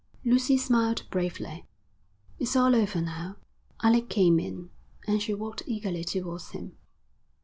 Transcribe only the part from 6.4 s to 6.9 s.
him.